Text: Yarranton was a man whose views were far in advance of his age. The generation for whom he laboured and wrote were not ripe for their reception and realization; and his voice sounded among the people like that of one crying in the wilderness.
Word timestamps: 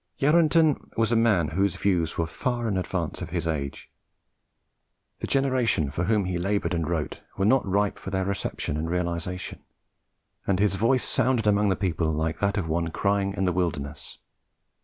Yarranton 0.17 0.89
was 0.97 1.11
a 1.11 1.15
man 1.15 1.49
whose 1.49 1.75
views 1.75 2.17
were 2.17 2.25
far 2.25 2.67
in 2.67 2.75
advance 2.75 3.21
of 3.21 3.29
his 3.29 3.45
age. 3.45 3.87
The 5.19 5.27
generation 5.27 5.91
for 5.91 6.05
whom 6.05 6.25
he 6.25 6.39
laboured 6.39 6.73
and 6.73 6.89
wrote 6.89 7.21
were 7.37 7.45
not 7.45 7.63
ripe 7.67 7.99
for 7.99 8.09
their 8.09 8.25
reception 8.25 8.77
and 8.77 8.89
realization; 8.89 9.59
and 10.47 10.57
his 10.57 10.73
voice 10.73 11.03
sounded 11.03 11.45
among 11.45 11.69
the 11.69 11.75
people 11.75 12.11
like 12.11 12.39
that 12.39 12.57
of 12.57 12.67
one 12.67 12.87
crying 12.89 13.35
in 13.35 13.45
the 13.45 13.53
wilderness. 13.53 14.17